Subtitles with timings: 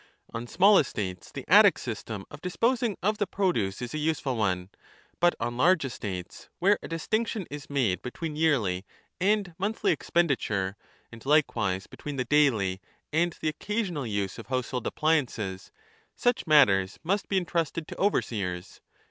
[0.33, 4.35] On small estates the Attic system of disposing of the produce 2 is a useful
[4.35, 4.71] one;
[5.19, 8.83] but on large estates, where 20 a distinction is made between yearly
[9.19, 10.75] and monthly expendi ture
[11.11, 12.81] and likewise between the daily
[13.13, 15.71] and the occasional use of household appliances,
[16.15, 18.81] such matters must be entrusted to overseers.